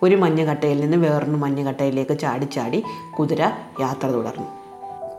ഒരു 0.04 0.16
മഞ്ഞ് 0.16 0.44
കട്ടയിൽ 0.44 0.80
നിന്ന് 0.80 0.98
വേറൊരു 0.98 1.32
മഞ്ഞുകട്ടയിലേക്ക് 1.32 2.20
ചാടി 2.20 2.46
ചാടി 2.46 2.84
കുതിര 3.20 3.42
യാത്ര 3.82 4.08
തുടർന്നു. 4.08 4.65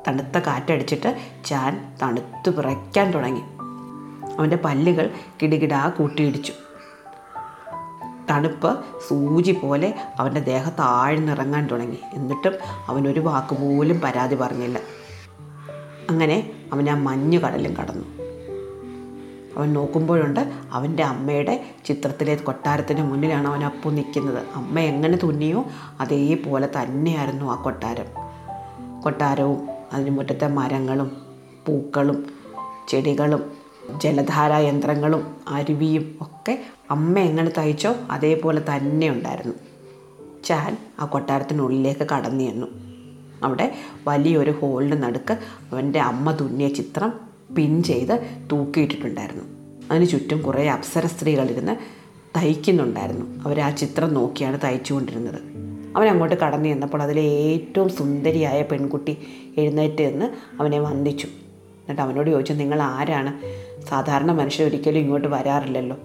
തണുത്ത 0.07 0.39
കാറ്റടിച്ചിട്ട് 0.39 1.17
ചാൻ 1.45 1.97
തണുത്ത് 2.03 2.57
വിറയ്ക്കാൻ 2.57 3.11
തുടങ്ങി. 3.11 3.43
അവന്റെ 4.39 4.57
പല്ലുകൾ 4.57 5.11
കിടുകിടാ 5.43 5.89
കൂട്ടിയിടിച്ചു. 5.89 6.53
തണുപ്പ് 8.31 8.85
സൂചി 9.09 9.53
പോലെ 9.53 9.95
അവന്റെ 10.19 10.41
ദേഹത്ത് 10.41 10.81
ആഴ്ന്നിറങ്ങാൻ 10.81 11.67
തുടങ്ങി. 11.67 11.99
എന്നിട്ടും 12.15 12.53
അവനൊരു 12.89 13.21
വാക്കുപോലും 13.21 14.01
പരാതി 14.01 14.35
പറഞ്ഞില്ല. 14.35 14.79
അങ്ങനെ 16.11 16.51
അവൻ 16.73 16.91
ആ 16.91 16.95
മഞ്ഞു 16.95 17.39
കടലും 17.39 17.75
കടന്നു. 17.77 18.05
അവൻ 19.57 19.73
നോക്കുമ്പോഴുണ്ട് 19.73 20.53
അവന്റെ 20.73 21.03
അമ്മയുടെ 21.03 21.65
ചിത്രത്തിലെ 21.85 22.35
കൊട്ടാരത്തിന്റെ 22.35 23.03
മുന്നിലാണ് 23.03 23.49
അവൻ 23.49 23.65
അപ്പു 23.65 23.91
നിൽക്കുന്നത്. 23.91 24.47
അമ്മ 24.55 24.79
എങ്ങനെ 24.79 25.17
തുന്നിയോ 25.17 25.65
അതേപോലെ 26.01 26.69
തന്നെയായിരുന്നു 26.81 27.53
ആ 27.53 27.63
കൊട്ടാരം. 27.63 28.27
കൊട്ടാരവും 29.03 29.76
അതിന് 29.93 30.11
മുറ്റത്തെ 30.11 30.47
മരങ്ങളും 30.47 31.17
പൂക്കളും 31.67 32.27
ചെടികളും 32.89 33.51
ജലധാര 34.03 34.53
യന്ത്രങ്ങളും 34.53 35.37
അരുവിയും 35.49 36.19
ഒക്കെ 36.21 36.65
അമ്മ 36.91 37.19
എങ്ങനെ 37.19 37.51
തയ്ച്ചോ 37.59 37.95
അതേപോലെ 38.11 38.63
തന്നെ 38.77 39.09
ഉണ്ടായിരുന്നു. 39.09 39.55
ചാൻ 40.45 40.77
ആ 40.99 41.05
കൊട്ടാരത്തിനുള്ളിലേക്ക് 41.05 42.07
കടന്നു 42.13 42.45
ചെന്നു. 42.45 42.67
അവിടെ 43.43 43.75
വലിയൊരു 44.07 44.51
ഹോളിന്റെ 44.51 44.97
നടുക്ക് 44.97 45.39
അവന്റെ 45.73 46.01
അമ്മ 46.01 46.33
തുന്നിയ 46.33 46.69
ചിത്രം 46.69 47.13
പിൻ 47.57 47.83
ചെയ്ത് 47.83 48.45
തൂക്കിയിട്ടിട്ടുണ്ടായിരുന്നു. 48.53 49.45
അതിന് 49.91 50.07
ചുറ്റും 50.07 50.43
കുറേ 50.43 50.69
അപ്സര 50.69 51.07
സ്ത്രീകളിരുന്ന് 51.07 51.77
തയ്ക്കുന്നുണ്ടായിരുന്നു. 52.39 53.45
അവർ 53.45 53.61
ആ 53.61 53.71
ചിത്രം 53.71 54.15
നോക്കിയാണ് 54.15 54.59
തയ്ച്ചുകൊണ്ടിരുന്നത്. 54.65 55.56
അവൻ 55.97 56.09
അങ്ങോട്ട് 56.09 56.37
കടന്നു 56.37 56.69
ചെന്നപ്പോൾ 56.69 57.03
അതിലെ 57.03 57.23
ഏറ്റവും 57.23 57.89
സുന്ദരിയായ 57.89 58.63
പെൺകുട്ടി 58.63 59.19
എഴുന്നേറ്റ് 59.59 60.03
നിന്ന് 60.03 60.27
അവനെ 60.61 60.79
വന്ദിച്ചു. 60.79 61.27
എന്നിട്ട് 61.27 62.03
അവനോട് 62.03 62.31
ചോദിച്ചു 62.31 62.53
നിങ്ങൾ 62.53 62.83
ആരാണ്? 62.83 63.33
സാധാരണ 63.89 64.33
മനുഷ്യർ 64.33 64.67
ഒരിക്കലും 64.67 64.99
ഇങ്ങോട്ട് 64.99 65.29
വരാറില്ലല്ലോ. 65.29 65.97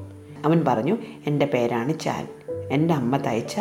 അവൻ 0.45 0.63
പറഞ്ഞു 0.67 0.97
എന്റെ 1.27 1.45
പേരാണ് 1.45 1.99
ചാൻ. 1.99 2.27
എന്റെ 2.71 2.93
അമ്മ 2.93 3.17
തയ്ച്ച 3.17 3.55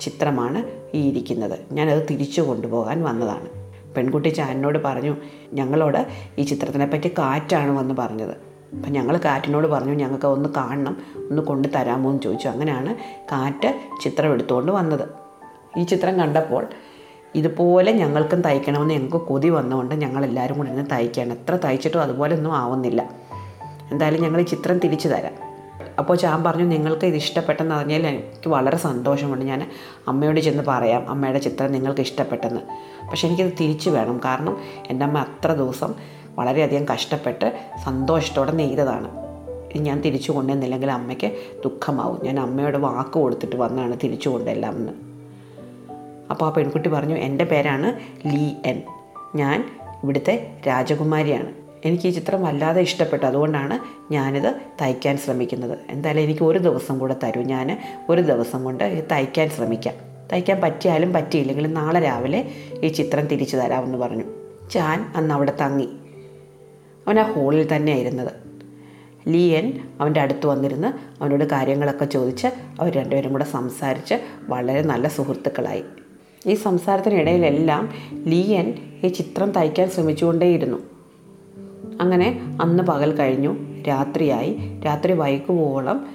ചിത്രമാണ് 0.00 0.64
ഈ 0.94 1.08
ഇരിക്കുന്നത്. 1.08 1.58
ഞാനത് 1.72 2.06
തിരിച്ചു 2.10 2.40
കൊണ്ടുപോകാൻ 2.40 3.02
വന്നതാണ്. 3.02 3.48
പെൺകുട്ടി 3.94 4.28
ചാനിനോട് 4.28 4.78
പറഞ്ഞു 4.78 5.16
ഞങ്ങളോട് 5.52 6.06
ഈ 6.38 6.42
ചിത്രത്തിനെ 6.42 6.86
പറ്റി 6.86 7.08
കാറ്റാണ് 7.08 7.70
വന്ന് 7.70 7.94
പറഞ്ഞത്. 7.98 8.36
അപ്പം 8.76 8.92
ഞങ്ങൾ 8.92 9.16
കാറ്റിനോട് 9.16 9.66
പറഞ്ഞു 9.66 9.92
ഞങ്ങൾക്ക് 9.92 10.26
ഒന്ന് 10.26 10.48
കാണണം 10.56 10.96
ഒന്ന് 11.30 11.42
കൊണ്ടു 11.42 11.68
തരാമോ 11.68 12.10
എന്ന് 12.10 12.22
ചോദിച്ചു. 12.22 12.48
അങ്ങനെയാണ് 12.48 12.94
കാറ്റ് 13.18 13.80
ചിത്രം 14.02 14.32
എടുത്തുകൊണ്ട് 14.32 14.72
വന്നത്. 14.72 15.21
ഈ 15.78 15.82
ചിത്രം 15.82 16.18
കണ്ടപ്പോൾ 16.18 16.66
ഇതുപോലെ 17.34 17.92
ഞങ്ങൾക്കും 17.92 18.40
തയ്ക്കണമെന്ന് 18.40 18.94
ഞങ്ങൾക്ക് 18.94 19.16
കൊതി 19.16 19.48
വന്നുകൊണ്ട് 19.48 19.94
ഞങ്ങൾ 19.94 20.24
എല്ലാവരും 20.24 20.56
കൂടി 20.56 20.70
ഇരുന്ന് 20.70 20.90
തയ്ക്കുകയാണ്. 20.90 21.32
എത്ര 21.32 21.56
തയ്ച്ചിട്ടും 21.56 22.02
അതുപോലെ 22.02 22.36
ഒന്നും 22.36 22.56
ആവുന്നില്ല. 22.56 23.10
എന്തായാലും 23.92 24.22
ഞങ്ങൾ 24.22 24.40
ഈ 24.40 24.44
ചിത്രം 24.44 24.78
തിരിച്ചു 24.78 25.08
തരാം. 25.08 25.32
അപ്പോൾ 25.98 26.18
ഞാൻ 26.24 26.44
പറഞ്ഞു 26.44 26.64
നിങ്ങൾക്ക് 26.64 27.04
ഇത് 27.04 27.14
ഇഷ്ടപ്പെട്ടെന്ന് 27.14 27.74
അറിഞ്ഞാൽ 27.74 28.06
എനിക്ക് 28.06 28.48
വളരെ 28.48 28.76
സന്തോഷമുണ്ട്. 28.76 29.44
ഞാൻ 29.44 29.70
അമ്മയോട് 30.08 30.40
ചെന്ന് 30.40 30.62
പറയാം 30.68 31.10
അമ്മയുടെ 31.10 31.38
ചിത്രം 31.38 31.72
നിങ്ങൾക്ക് 31.72 32.00
ഇഷ്ടപ്പെട്ടെന്ന്. 32.00 32.60
പക്ഷേ 33.10 33.28
എനിക്കിത് 33.28 33.52
തിരിച്ചു 33.60 33.90
വേണം. 33.90 34.20
കാരണം 34.24 34.56
എന്റെ 34.90 35.06
അമ്മ 35.06 35.18
അത്ര 35.18 35.52
ദിവസം 35.52 35.94
വളരെയധികം 36.34 36.88
കഷ്ടപ്പെട്ട് 36.88 37.58
സന്തോഷത്തോടെ 37.84 38.52
നെയ്തതാണ്. 38.52 39.08
ഞാൻ 39.76 40.00
തിരിച്ചു 40.00 40.32
കൊണ്ടുവന്നില്ലെങ്കിൽ 40.32 40.90
അമ്മയ്ക്ക് 40.90 41.32
ദുഃഖമാവും. 41.64 42.20
ഞാൻ 42.24 42.40
അമ്മയോട് 42.40 42.76
വാക്ക് 42.76 43.10
കൊടുത്തിട്ട് 43.10 43.56
വന്നാണ് 43.56 43.96
തിരിച്ചു 44.04 44.28
കൊണ്ടെല്ലാം 44.28 44.76
എന്ന് 44.76 45.11
അപ്പോൾ 46.32 46.46
ആ 46.46 46.50
പെൺകുട്ടി 46.50 46.88
പറഞ്ഞു 46.88 47.14
എന്റെ 47.14 47.44
പേരാണ് 47.44 48.00
ലീ 48.26 48.50
എൻ. 48.66 48.82
ഞാൻ 49.34 49.78
ഇവിടുത്തെ 50.04 50.58
രാജകുമാരിയാണ്. 50.66 51.52
എനിക്ക് 51.84 52.06
ഈ 52.06 52.10
ചിത്രം 52.10 52.42
വല്ലാതെ 52.42 52.80
ഇഷ്ടപ്പെട്ടു. 52.80 53.26
അതുകൊണ്ടാണ് 53.26 53.78
ഞാനിത് 54.12 54.54
തയ്ക്കാൻ 54.82 55.18
ശ്രമിക്കുന്നത്. 55.18 55.78
എന്തായാലും 55.90 56.22
എനിക്ക് 56.22 56.44
ഒരു 56.44 56.58
ദിവസം 56.58 56.98
കൂടെ 56.98 57.16
തരൂ. 57.24 57.42
ഞാൻ 57.42 57.82
ഒരു 58.10 58.20
ദിവസം 58.20 58.64
കൊണ്ട് 58.64 58.84
ഇത് 58.84 59.04
തയ്ക്കാൻ 59.12 59.48
ശ്രമിക്കാം. 59.48 59.94
തയ്ക്കാൻ 60.32 60.60
പറ്റിയാലും 60.60 61.12
പറ്റിയില്ലെങ്കിലും 61.12 61.74
നാളെ 61.74 62.00
രാവിലെ 62.00 62.50
ഈ 62.84 62.88
ചിത്രം 62.88 63.26
തിരിച്ചു 63.26 63.56
തരാമെന്ന് 63.56 63.98
പറഞ്ഞു. 63.98 64.24
ചാൻ 64.70 65.12
അന്ന് 65.16 65.34
അവിടെ 65.34 65.52
തങ്ങി. 65.60 65.88
അവൻ 67.06 67.20
ആ 67.20 67.32
ഹോളിൽ 67.32 67.76
തന്നെയായിരുന്നത്. 67.76 68.32
ലിയൻ 69.28 69.80
അവന്റെ 70.00 70.20
അടുത്ത് 70.20 70.46
വന്നിരുന്ന് 70.46 71.22
അവനോട് 71.22 71.44
കാര്യങ്ങളൊക്കെ 71.44 72.04
ചോദിച്ച് 72.04 72.46
അവർ 72.80 72.92
രണ്ടുപേരും 72.92 73.32
കൂടെ 73.32 73.44
സംസാരിച്ച് 73.44 74.14
വളരെ 74.48 74.82
നല്ല 74.82 75.08
സുഹൃത്തുക്കളായി. 75.08 75.84
ഈ 76.46 76.54
സംസാരത്തിനിടയിലെല്ലാം 76.54 77.88
ലിയൻ 78.14 78.74
ഈ 79.04 79.08
ചിത്രം 79.08 79.50
തയ്ക്കാൻ 79.50 79.90
ശ്രമിച്ചുകൊണ്ടേയിരുന്നു. 79.90 80.78
അങ്ങനെ 82.00 82.58
അന്ന് 82.62 82.82
പകൽ 82.82 83.16
കഴിഞ്ഞു. 83.16 83.82
രാത്രിയായി. 83.88 84.80
രാത്രി 84.84 85.12
വൈകുവോളം 85.12 86.06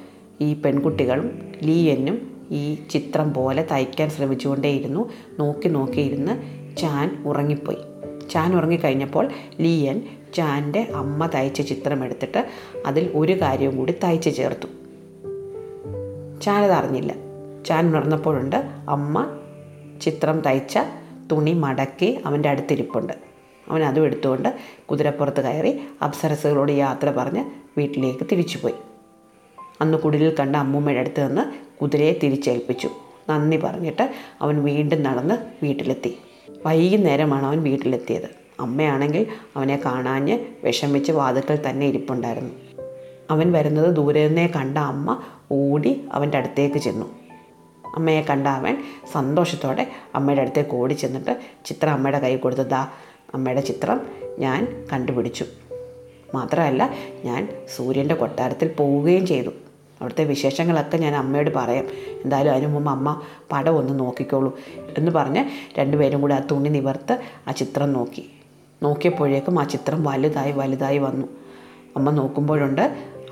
ഈ 0.42 0.54
പെൺകുട്ടികളും 0.54 1.40
ലിയനും 1.64 2.48
ഈ 2.52 2.78
ചിത്രം 2.90 3.34
പോലെ 3.34 3.68
തയ്ക്കാൻ 3.72 4.10
ശ്രമിച്ചുകൊണ്ടേയിരുന്നു. 4.10 5.10
നോക്കി 5.40 5.68
നോക്കിയിരുന്ന് 5.68 6.38
ചാൻ 6.78 7.24
ഉറങ്ങിപ്പോയി. 7.26 7.78
ചാൻ 8.30 8.56
ഉറങ്ങിക്കഴിഞ്ഞപ്പോൾ 8.56 9.30
ലിയൻ 9.62 10.02
ചാന്റെ 10.34 10.88
അമ്മ 10.96 11.26
തയ്ച്ച 11.26 11.62
ചിത്രം 11.62 12.06
എടുത്തിട്ട് 12.06 12.48
അതിൽ 12.86 13.12
ഒരു 13.16 13.42
കാര്യവും 13.42 13.78
കൂടി 13.78 13.94
തയ്ച്ചു 14.04 14.30
ചേർത്തു. 14.30 14.68
ചാനത് 16.42 16.72
അറിഞ്ഞില്ല 16.72 17.16
ചാൻ 17.66 17.88
ഉണർന്നപ്പോഴുണ്ട് 17.88 18.56
അമ്മ 18.90 19.38
ചിത്രം 20.02 20.42
തയ്ച്ച 20.42 20.80
തുണി 21.32 21.54
മടക്കി 21.54 22.20
അവന്റെ 22.26 22.50
അടുത്തിരിപ്പുണ്ട്. 22.50 23.14
അവൻ 23.70 23.84
അതും 23.84 24.06
എടുത്തുകൊണ്ട് 24.06 24.58
കുതിരപ്പുറത്ത് 24.92 25.42
കയറി 25.42 25.82
അപ്സരസുകളോട് 26.04 26.72
യാത്ര 26.72 27.12
പറഞ്ഞ് 27.12 27.46
വീട്ടിലേക്ക് 27.78 28.28
തിരിച്ചുപോയി. 28.32 28.74
അന്ന് 29.82 29.98
കുടിലിൽ 29.98 30.36
കണ്ട 30.36 30.56
അമ്മൂമ്മയുടെ 30.56 31.00
അടുത്ത് 31.00 31.28
നിന്ന് 31.28 31.42
കുതിരയെ 31.80 32.20
തിരിച്ചേൽപ്പിച്ചു. 32.24 32.90
നന്ദി 33.30 33.58
പറഞ്ഞിട്ട് 33.58 34.12
അവൻ 34.42 34.64
വീണ്ടും 34.64 35.04
നടന്ന് 35.04 35.66
വീട്ടിലെത്തി. 35.66 36.18
വൈകുന്നേരമാണ് 36.66 37.46
അവൻ 37.46 37.64
വീട്ടിലെത്തിയത്. 37.64 38.30
അമ്മയാണെങ്കിൽ 38.60 39.28
അവനെ 39.56 39.82
കാണാഞ്ഞ് 39.86 40.40
വിഷമിച്ച് 40.64 41.12
വാതിൽക്കൽ 41.12 41.70
തന്നെ 41.70 41.86
ഇരിപ്പുണ്ടായിരുന്നു. 41.86 42.54
അവൻ 43.30 43.52
വരുന്നത് 43.52 43.96
ദൂരെ 43.96 44.28
നിന്നേ 44.28 44.48
കണ്ട 44.48 44.78
അമ്മ 44.78 45.22
ഓടി 45.52 46.06
അവന്റെ 46.12 46.38
അടുത്തേക്ക് 46.38 46.78
ചെന്നു. 46.78 47.27
അമ്മയെ 47.98 48.22
കണ്ട 48.22 48.48
അവൻ 48.48 48.78
സന്തോഷത്തോടെ 49.12 49.88
അമ്മയുടെ 50.16 50.42
അടുത്തേക്ക് 50.42 50.76
ഓടി 50.76 50.94
ചെന്നിട്ട് 50.94 51.34
ചിത്രം 51.66 51.92
അമ്മയുടെ 51.92 52.20
കൈ 52.20 52.38
കൊടുത്തതാ 52.38 52.88
അമ്മയുടെ 53.34 53.62
ചിത്രം 53.62 54.02
ഞാൻ 54.40 54.88
കണ്ടുപിടിച്ചു. 54.94 55.46
മാത്രമല്ല 56.36 56.90
ഞാൻ 57.26 57.50
സൂര്യന്റെ 57.76 58.16
കൊട്ടാരത്തിൽ 58.16 58.68
പോവുകയും 58.68 59.28
ചെയ്തു. 59.28 59.50
അവിടുത്തെ 60.02 60.24
വിശേഷങ്ങളൊക്കെ 60.24 60.98
ഞാൻ 60.98 61.16
അമ്മയോട് 61.16 61.52
പറയാം. 61.56 61.86
എന്തായാലും 62.24 62.52
അതിനു 62.52 62.68
മുമ്പ് 62.68 62.92
അമ്മ 62.92 63.22
പടം 63.52 63.78
ഒന്ന് 63.78 64.00
നോക്കിക്കോളൂ 64.00 64.60
എന്ന് 64.98 65.12
പറഞ്ഞ് 65.12 65.46
രണ്ടുപേരും 65.80 66.22
കൂടി 66.22 66.34
ആ 66.34 66.40
തുണി 66.40 66.70
നിവർത്ത് 66.70 67.22
ആ 67.48 67.52
ചിത്രം 67.52 67.94
നോക്കി. 67.94 68.30
നോക്കിയപ്പോഴേക്കും 68.84 69.60
ആ 69.60 69.64
ചിത്രം 69.64 70.04
വലുതായി 70.04 70.52
വലുതായി 70.52 70.98
വന്നു. 70.98 71.28
അമ്മ 71.96 72.10
നോക്കുമ്പോഴുണ്ട് 72.10 72.82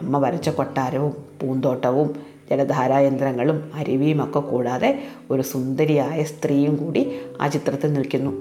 അമ്മ 0.01 0.17
വരച്ച 0.17 0.49
കൊട്ടാരവും 0.49 1.13
പൂന്തോട്ടവും 1.41 2.34
ജലധാരായന്ത്രങ്ങളും 2.49 3.71
അരുവിയും 3.73 4.23
ഒക്കെ 4.23 4.39
കൂടാതെ 4.39 5.03
ഒരു 5.31 5.41
സുന്ദരിയായ 5.41 6.23
സ്ത്രീയും 6.23 6.75
കൂടി 6.75 7.19
ആ 7.41 7.47
ചിത്രത്തിൽ 7.47 7.93
നിൽക്കുന്നു. 7.93 8.31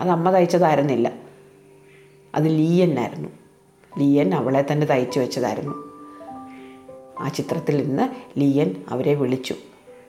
അത് 0.00 0.10
അമ്മ 0.10 0.30
തയ്ച്ചതായിരുന്നില്ല. 0.30 1.12
അത് 2.34 2.44
ലീയനായിരുന്നു 2.44 3.28
ലീയൻ 3.98 4.34
അവളെ 4.34 4.66
തന്നെ 4.72 4.86
തയ്ച്ചു 4.86 5.20
വെച്ചതായിരുന്നു. 5.20 5.74
ആ 7.20 7.28
ചിത്രത്തിൽ 7.28 7.88
നിന്ന് 7.88 8.08
ലീയൻ 8.40 8.74
അവരെ 8.88 9.14
വിളിച്ചു. 9.14 9.54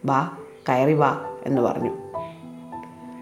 വാ 0.06 0.38
കയറി 0.70 0.94
വാ 0.94 1.38
എന്ന് 1.46 1.62
പറഞ്ഞു. 1.62 1.92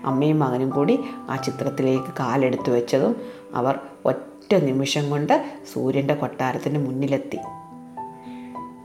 അമ്മയും 0.05 0.39
മകനും 0.39 0.69
കൂടി 0.69 0.99
ആ 1.15 1.35
ചിത്രത്തിലേക്ക് 1.35 2.13
കാലെടുത്തു 2.19 2.71
വെച്ചതും 2.71 3.15
അവർ 3.53 3.79
ഒറ്റ 4.05 4.55
നിമിഷം 4.55 5.09
കൊണ്ട് 5.09 5.51
സൂര്യന്റെ 5.73 6.13
കൊട്ടാരത്തിന് 6.13 6.85
മുന്നിലെത്തി. 6.85 7.37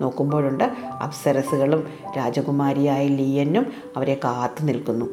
നോക്കുമ്പോഴുണ്ട്. 0.00 0.64
അപ്സരസുകളും 1.02 1.88
രാജകുമാരിയായ 2.16 3.06
ലിയനും 3.06 3.72
അവരെ 3.96 4.20
കാത്തു 4.24 4.64
നിൽക്കുന്നു. 4.64 5.06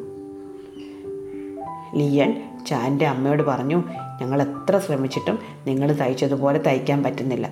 ലിയൻ 1.97 2.41
ചാന്റെ 2.67 3.07
അമ്മയോട് 3.07 3.43
പറഞ്ഞു 3.43 3.83
ഞങ്ങൾ 4.21 4.41
എത്ര 4.41 4.79
ശ്രമിച്ചിട്ടും 4.79 5.39
നിങ്ങൾ 5.67 5.91
തയ്ച്ചതുപോലെ 5.91 6.59
തയ്ക്കാൻ 6.59 7.03
പറ്റുന്നില്ല. 7.03 7.49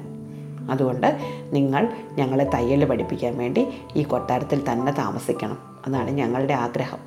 അതുകൊണ്ട് 0.72 1.20
നിങ്ങൾ 1.54 1.90
ഞങ്ങളെ 2.12 2.50
തയ്യൽ 2.54 2.86
പഠിപ്പിക്കാൻ 2.86 3.38
വേണ്ടി 3.38 3.68
ഈ 3.96 4.04
കൊട്ടാരത്തിൽ 4.04 4.72
തന്നെ 4.72 4.92
താമസിക്കണം. 4.92 5.58
അതാണ് 5.88 6.12
ഞങ്ങളുടെ 6.12 6.54
ആഗ്രഹം. 6.54 6.98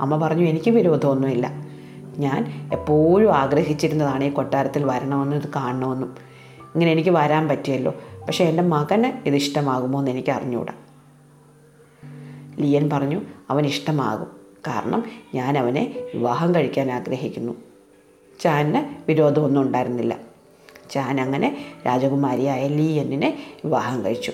അമ്മ 0.00 0.16
പറഞ്ഞു 0.16 0.44
എനിക്ക് 0.44 0.70
വിരോധമൊന്നുമില്ല. 0.70 1.50
ഞാൻ 2.18 2.70
എപ്പോഴും 2.72 3.36
ആഗ്രഹിച്ചിരുന്നതാണ് 3.36 4.24
ഈ 4.24 4.30
കൊട്ടാരത്തിൽ 4.30 4.84
വരണമെന്നും 4.84 5.36
ഇത് 5.36 5.48
കാണണമെന്നും. 5.56 6.14
ഇങ്ങനെ 6.62 6.92
എനിക്ക് 6.92 7.10
വരാൻ 7.10 7.48
പറ്റിയല്ലോ 7.48 7.94
പക്ഷേ 8.28 8.44
എന്റെ 8.44 8.62
മകന് 8.62 9.28
ഇത് 9.28 9.34
ഇഷ്ടമാകുമോ 9.34 9.98
എന്ന് 9.98 10.10
എനിക്ക് 10.10 10.30
അറിഞ്ഞുകൂടാ 10.30 10.72
ലിയൻ 12.60 12.90
പറഞ്ഞു 12.90 13.20
അവൻ 13.50 13.66
ഇഷ്ടമാകും. 13.66 14.26
കാരണം 14.66 15.04
ഞാൻ 15.34 15.58
അവനെ 15.58 16.10
വിവാഹം 16.14 16.54
കഴിക്കാൻ 16.54 16.92
ആഗ്രഹിക്കുന്നു. 16.92 17.52
ചാനിന് 18.40 19.10
വിരോധമൊന്നും 19.10 19.62
ഉണ്ടായിരുന്നില്ല. 19.62 20.16
ചാൻ 20.90 21.20
അങ്ങനെ 21.20 21.74
രാജകുമാരിയായ 21.86 22.68
ലിയനെ 22.68 23.56
വിവാഹം 23.64 24.04
കഴിച്ചു. 24.04 24.32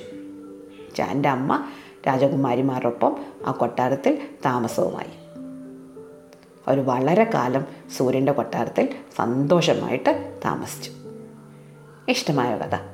ചാന്റെ 0.97 1.29
അമ്മ 1.29 1.67
രാജകുമാരിമാരോടൊപ്പം 2.07 3.17
ആ 3.47 3.51
കൊട്ടാരത്തിൽ 3.51 4.29
താമസവുമായി. 4.45 5.11
അവർ 6.69 6.81
വളരെ 6.81 7.31
കാലം 7.35 7.65
സൂര്യന്റെ 7.97 8.33
കൊട്ടാരത്തിൽ 8.33 8.89
സന്തോഷമായിട്ട് 9.17 10.41
താമസിച്ചു. 10.45 10.91
ഇഷ്ടമായ 12.09 12.57
കഥ. 12.57 12.94